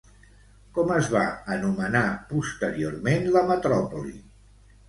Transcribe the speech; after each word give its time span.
Com 0.77 0.93
es 0.95 1.09
va 1.15 1.25
anomenar, 1.57 2.03
posteriorment, 2.31 3.31
la 3.37 3.45
metròpoli? 3.53 4.19